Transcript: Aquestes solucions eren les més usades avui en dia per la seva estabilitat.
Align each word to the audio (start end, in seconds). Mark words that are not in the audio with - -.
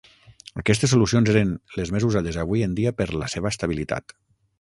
Aquestes 0.61 0.91
solucions 0.93 1.29
eren 1.33 1.51
les 1.79 1.91
més 1.95 2.07
usades 2.07 2.39
avui 2.45 2.65
en 2.69 2.73
dia 2.81 2.95
per 3.03 3.07
la 3.25 3.29
seva 3.35 3.53
estabilitat. 3.55 4.17